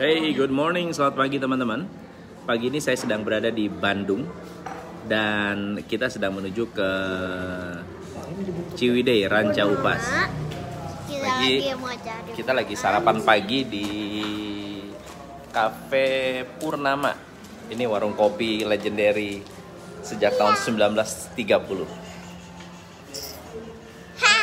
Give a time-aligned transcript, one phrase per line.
[0.00, 1.84] Hey, good morning, selamat pagi teman-teman.
[2.48, 4.24] Pagi ini saya sedang berada di Bandung
[5.04, 6.90] dan kita sedang menuju ke
[8.80, 10.00] Ciwidey, Ranca Upas.
[10.00, 10.24] Kita
[11.04, 13.88] Pagi lagi kita lagi sarapan pagi di
[15.52, 17.12] Cafe Purnama.
[17.68, 19.44] Ini warung kopi legendary
[20.00, 21.36] sejak tahun 1930.
[24.16, 24.40] Hai.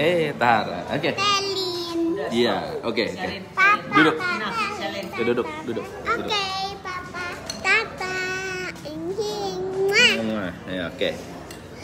[0.00, 0.80] Eh, Tara.
[0.96, 1.12] Oke.
[1.12, 2.16] Telin.
[2.32, 3.28] Iya, oke, oke.
[3.52, 3.92] Papa.
[3.92, 4.16] Duduk.
[4.16, 4.48] Tata.
[5.12, 6.32] Oke, duduk, duduk, Oke, duduk.
[6.80, 7.24] Papa.
[7.60, 8.16] Tata.
[10.72, 11.10] Ya, Oke,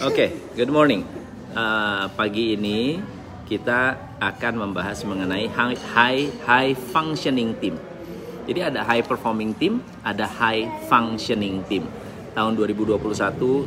[0.00, 0.26] oke.
[0.56, 1.04] Good morning.
[1.52, 3.04] Uh, pagi ini
[3.44, 7.76] kita akan membahas mengenai high high functioning team.
[8.48, 11.84] Jadi ada high performing team, ada high functioning team.
[12.32, 12.96] Tahun 2021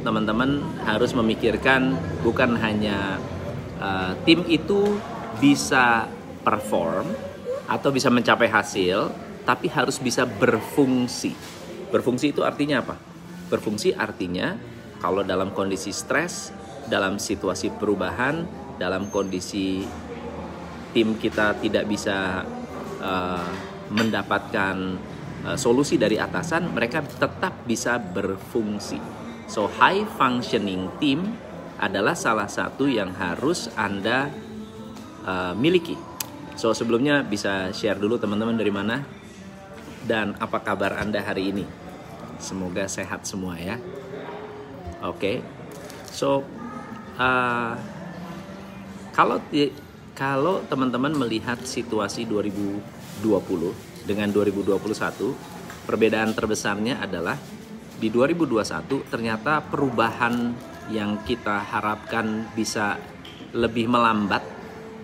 [0.02, 1.93] teman-teman harus memikirkan
[2.26, 3.21] bukan hanya
[3.80, 5.00] uh, tim itu
[5.40, 6.08] bisa
[6.44, 7.08] perform
[7.66, 9.10] atau bisa mencapai hasil,
[9.48, 11.34] tapi harus bisa berfungsi.
[11.90, 12.96] Berfungsi itu artinya apa?
[13.49, 14.54] Berfungsi artinya
[15.02, 16.54] kalau dalam kondisi stres,
[16.86, 18.46] dalam situasi perubahan,
[18.77, 19.86] dalam kondisi
[20.93, 22.43] tim kita tidak bisa
[23.02, 23.49] uh,
[23.93, 24.98] mendapatkan
[25.46, 28.98] uh, solusi dari atasan, mereka tetap bisa berfungsi.
[29.49, 31.38] So high functioning team
[31.80, 34.27] adalah salah satu yang harus Anda
[35.24, 35.96] uh, miliki.
[36.60, 38.99] So sebelumnya bisa share dulu teman-teman dari mana
[40.04, 41.66] dan apa kabar Anda hari ini.
[42.40, 43.80] Semoga sehat semua ya.
[45.08, 45.40] Oke.
[46.12, 46.44] So
[47.16, 47.74] uh,
[49.16, 49.40] kalau
[50.20, 53.24] kalau teman-teman melihat situasi 2020
[54.04, 54.84] dengan 2021,
[55.88, 57.40] perbedaan terbesarnya adalah
[57.99, 60.55] di 2021 ternyata perubahan
[60.90, 62.98] yang kita harapkan bisa
[63.54, 64.41] lebih melambat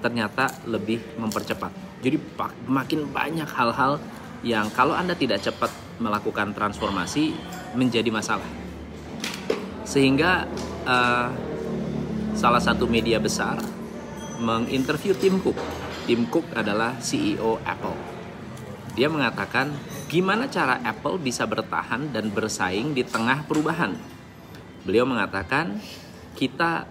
[0.02, 1.74] ternyata lebih mempercepat.
[2.06, 2.22] Jadi
[2.70, 3.98] makin banyak hal-hal
[4.46, 7.34] yang kalau Anda tidak cepat melakukan transformasi
[7.74, 8.46] menjadi masalah.
[9.82, 10.46] Sehingga
[10.86, 11.28] eh,
[12.38, 13.58] salah satu media besar
[14.38, 15.58] menginterview Tim Cook.
[16.06, 17.98] Tim Cook adalah CEO Apple.
[18.94, 19.74] Dia mengatakan
[20.06, 24.15] gimana cara Apple bisa bertahan dan bersaing di tengah perubahan.
[24.86, 25.82] Beliau mengatakan
[26.38, 26.86] kita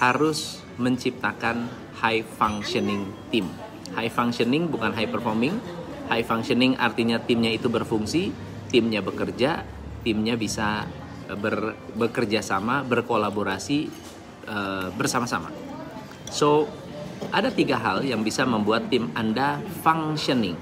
[0.00, 1.68] harus menciptakan
[2.00, 3.52] high functioning team.
[3.92, 5.60] High functioning bukan high performing.
[6.08, 8.32] High functioning artinya timnya itu berfungsi,
[8.72, 9.60] timnya bekerja,
[10.00, 10.88] timnya bisa
[11.28, 13.78] eh, ber, bekerja sama, berkolaborasi
[14.48, 15.52] eh, bersama-sama.
[16.32, 16.64] So,
[17.28, 20.56] ada tiga hal yang bisa membuat tim Anda functioning.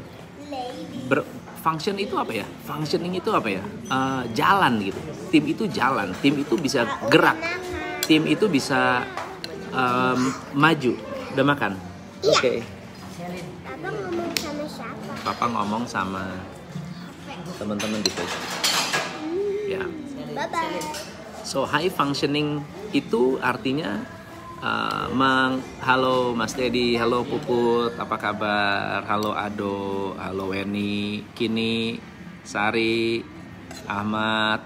[1.07, 1.23] Ber,
[1.67, 2.47] function itu apa ya?
[2.63, 3.63] Functioning itu apa ya?
[3.91, 5.01] Eh, jalan gitu.
[5.35, 6.15] Tim itu jalan.
[6.23, 7.35] Tim itu bisa gerak.
[8.07, 9.03] Tim itu bisa
[9.75, 10.95] em, maju.
[11.35, 11.75] Udah makan?
[12.23, 12.63] Oke.
[13.67, 15.11] Papa ngomong sama siapa?
[15.27, 16.23] Papa ngomong sama
[17.59, 18.47] teman-teman di Facebook.
[19.67, 19.83] Ya.
[20.39, 20.79] Bye bye.
[21.43, 22.63] So high functioning
[22.95, 24.07] itu artinya
[24.63, 29.05] uh, meng halo Mas Dedi, halo Puput, apa kabar?
[29.05, 32.01] Halo Ado, halo Weni, Kini,
[32.45, 33.21] Sari,
[33.89, 34.61] Ahmad,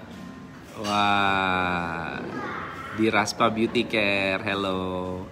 [0.79, 2.19] wah
[2.95, 5.23] di Raspa Beauty Care, hello.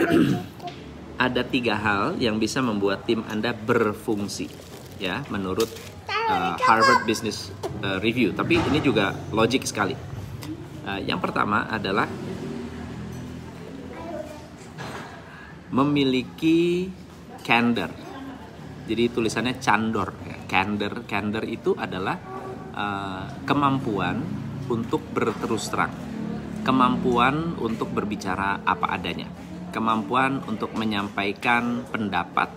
[0.00, 0.72] Cukup.
[1.20, 4.48] Ada tiga hal yang bisa membuat tim Anda berfungsi,
[4.96, 5.68] ya, menurut
[6.08, 7.52] uh, Harvard Business
[7.84, 8.32] uh, Review.
[8.32, 9.92] Tapi ini juga logik sekali.
[10.80, 12.08] Uh, yang pertama adalah
[15.70, 16.90] memiliki
[17.46, 17.90] candor.
[18.90, 20.10] Jadi tulisannya candor.
[20.50, 22.18] Candor, candor itu adalah
[22.74, 24.18] uh, kemampuan
[24.66, 25.94] untuk berterus terang,
[26.66, 29.30] kemampuan untuk berbicara apa adanya,
[29.70, 32.50] kemampuan untuk menyampaikan pendapat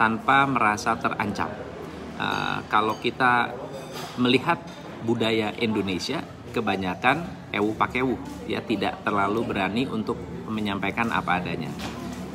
[0.00, 1.52] tanpa merasa terancam.
[2.16, 3.52] Uh, kalau kita
[4.16, 4.60] melihat
[5.04, 6.24] budaya Indonesia,
[6.56, 8.16] kebanyakan ewu pakewu,
[8.48, 10.16] ya tidak terlalu berani untuk
[10.48, 11.68] menyampaikan apa adanya.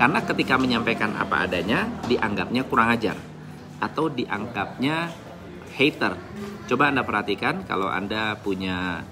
[0.02, 3.14] Karena ketika menyampaikan apa adanya dianggapnya kurang ajar
[3.78, 5.14] atau dianggapnya
[5.78, 6.18] hater.
[6.66, 9.06] Coba Anda perhatikan kalau Anda punya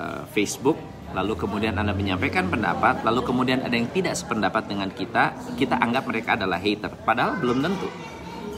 [0.00, 0.80] uh, Facebook
[1.12, 6.08] lalu kemudian Anda menyampaikan pendapat, lalu kemudian ada yang tidak sependapat dengan kita, kita anggap
[6.08, 6.90] mereka adalah hater.
[7.04, 7.86] Padahal belum tentu.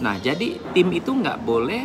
[0.00, 1.84] Nah, jadi tim itu nggak boleh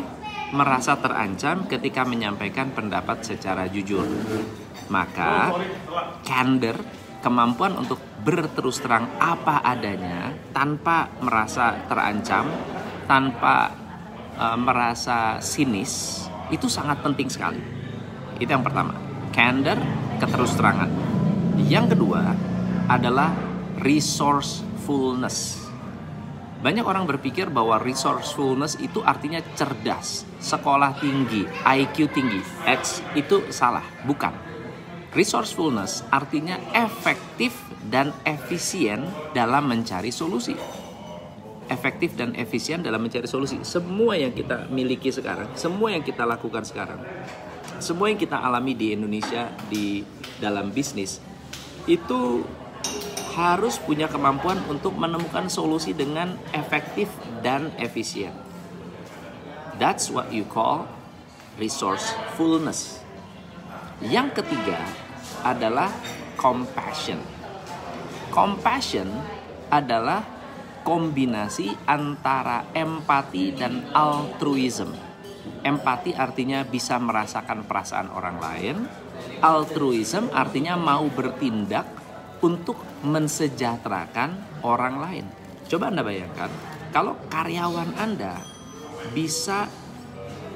[0.53, 4.05] merasa terancam ketika menyampaikan pendapat secara jujur.
[4.87, 5.55] Maka,
[6.23, 6.77] candor,
[7.19, 12.45] kemampuan untuk berterus terang apa adanya tanpa merasa terancam,
[13.09, 13.73] tanpa
[14.37, 17.61] eh, merasa sinis, itu sangat penting sekali.
[18.37, 18.93] Itu yang pertama.
[19.31, 19.79] Candor,
[20.19, 20.91] keterus terangan.
[21.55, 22.35] Yang kedua
[22.91, 23.31] adalah
[23.79, 25.71] resourcefulness.
[26.61, 32.37] Banyak orang berpikir bahwa resourcefulness itu artinya cerdas, sekolah tinggi, IQ tinggi.
[32.69, 34.50] X itu salah, bukan.
[35.11, 37.51] Resourcefulness artinya efektif
[37.91, 39.03] dan efisien
[39.35, 40.55] dalam mencari solusi.
[41.67, 43.59] Efektif dan efisien dalam mencari solusi.
[43.67, 47.03] Semua yang kita miliki sekarang, semua yang kita lakukan sekarang,
[47.83, 49.99] semua yang kita alami di Indonesia di
[50.39, 51.19] dalam bisnis
[51.91, 52.47] itu
[53.35, 57.11] harus punya kemampuan untuk menemukan solusi dengan efektif
[57.43, 58.31] dan efisien.
[59.75, 60.87] That's what you call
[61.59, 63.00] resourcefulness.
[64.01, 64.81] Yang ketiga
[65.45, 65.93] adalah
[66.33, 67.21] compassion.
[68.33, 69.09] Compassion
[69.69, 70.25] adalah
[70.81, 74.89] kombinasi antara empati dan altruism.
[75.61, 78.75] Empati artinya bisa merasakan perasaan orang lain.
[79.45, 81.85] Altruism artinya mau bertindak
[82.41, 85.25] untuk mensejahterakan orang lain.
[85.69, 86.49] Coba Anda bayangkan,
[86.89, 88.41] kalau karyawan Anda
[89.13, 89.69] bisa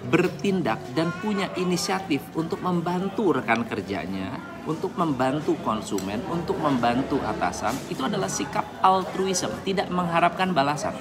[0.05, 4.37] bertindak dan punya inisiatif untuk membantu rekan kerjanya,
[4.69, 10.93] untuk membantu konsumen, untuk membantu atasan, itu adalah sikap altruism, tidak mengharapkan balasan.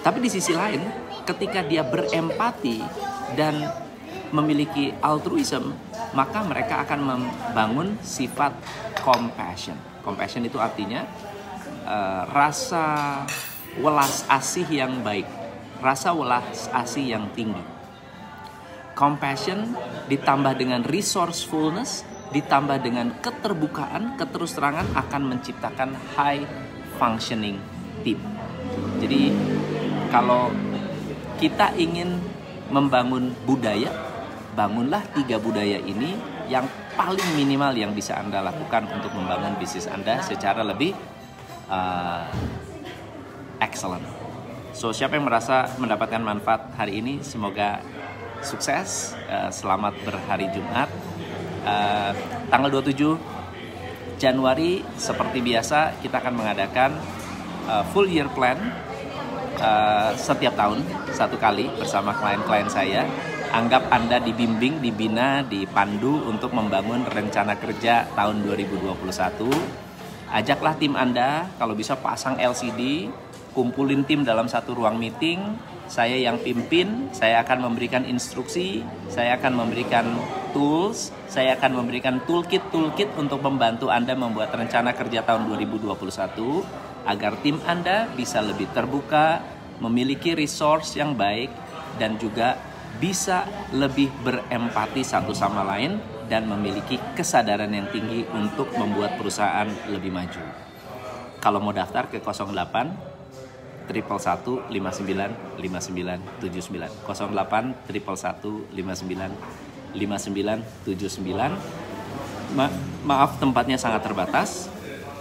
[0.00, 0.80] Tapi di sisi lain,
[1.28, 2.80] ketika dia berempati
[3.36, 3.68] dan
[4.32, 5.74] memiliki altruism,
[6.14, 8.54] maka mereka akan membangun sifat
[9.02, 9.76] compassion.
[10.00, 11.04] Compassion itu artinya
[11.84, 13.26] uh, rasa
[13.78, 15.26] welas asih yang baik,
[15.80, 17.60] rasa welas asih yang tinggi.
[18.94, 19.72] Compassion
[20.12, 22.04] ditambah dengan resourcefulness,
[22.36, 26.44] ditambah dengan keterbukaan, keterus terangan akan menciptakan high
[27.00, 27.56] functioning
[28.04, 28.20] team.
[29.00, 29.32] Jadi
[30.12, 30.52] kalau
[31.40, 32.20] kita ingin
[32.68, 33.90] membangun budaya
[34.52, 36.14] bangunlah tiga budaya ini
[36.50, 36.66] yang
[36.98, 40.92] paling minimal yang bisa Anda lakukan untuk membangun bisnis Anda secara lebih
[41.70, 42.26] uh,
[43.62, 44.04] excellent.
[44.70, 47.82] So, siapa yang merasa mendapatkan manfaat hari ini, semoga
[48.40, 49.18] sukses.
[49.26, 50.86] Uh, selamat berhari Jumat.
[51.66, 52.14] Uh,
[52.48, 53.18] tanggal 27
[54.22, 56.94] Januari, seperti biasa, kita akan mengadakan
[57.66, 58.56] uh, full year plan
[59.58, 63.02] uh, setiap tahun, satu kali bersama klien-klien saya
[63.50, 68.94] anggap Anda dibimbing, dibina, dipandu untuk membangun rencana kerja tahun 2021.
[70.30, 73.10] Ajaklah tim Anda, kalau bisa pasang LCD,
[73.52, 75.58] kumpulin tim dalam satu ruang meeting,
[75.90, 80.06] saya yang pimpin, saya akan memberikan instruksi, saya akan memberikan
[80.54, 85.90] tools, saya akan memberikan toolkit-toolkit untuk membantu Anda membuat rencana kerja tahun 2021
[87.10, 89.42] agar tim Anda bisa lebih terbuka,
[89.82, 91.50] memiliki resource yang baik
[91.98, 92.54] dan juga
[93.02, 95.98] bisa lebih berempati satu sama lain
[96.30, 100.42] dan memiliki kesadaran yang tinggi untuk membuat perusahaan lebih maju.
[101.42, 103.09] Kalau mau daftar ke 08
[103.90, 109.30] triple satu lima sembilan lima sembilan tujuh sembilan 08 triple satu lima sembilan
[109.98, 111.50] lima sembilan tujuh sembilan
[113.02, 114.70] maaf tempatnya sangat terbatas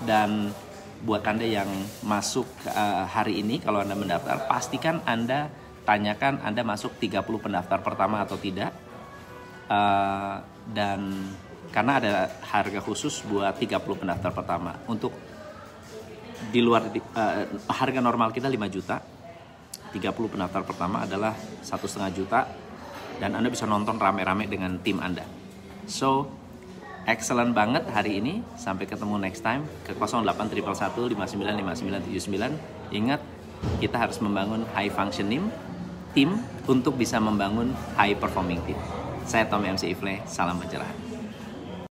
[0.05, 0.53] dan
[1.01, 1.69] buat anda yang
[2.05, 5.49] masuk uh, hari ini kalau anda mendaftar pastikan anda
[5.89, 8.69] tanyakan Anda masuk 30 pendaftar pertama atau tidak.
[9.65, 10.37] Uh,
[10.69, 11.13] dan
[11.73, 12.11] karena ada
[12.45, 14.77] harga khusus buat 30 pendaftar pertama.
[14.85, 15.13] Untuk
[16.47, 19.03] di luar uh, harga normal kita 5 juta.
[19.89, 21.33] 30 pendaftar pertama adalah
[21.65, 22.39] satu setengah juta
[23.17, 25.25] dan Anda bisa nonton rame-rame dengan tim Anda.
[25.89, 26.29] So,
[27.09, 28.45] excellent banget hari ini.
[28.55, 30.53] Sampai ketemu next time ke 08
[32.93, 33.21] Ingat,
[33.81, 35.51] kita harus membangun high functioning
[36.13, 38.79] tim untuk bisa membangun high performing team.
[39.29, 41.08] Saya Tom MC Ifle, salam pencerahan.